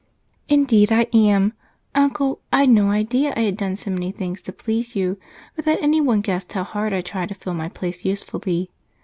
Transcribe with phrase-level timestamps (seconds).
[0.49, 1.53] "Indeed, I am!
[1.93, 5.19] Uncle, I'd no idea I had done so many things to please you,
[5.55, 8.71] or that anyone guessed how hard I try to fill my place usefully.